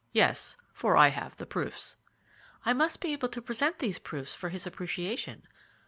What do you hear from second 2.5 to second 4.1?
"I must be able to present these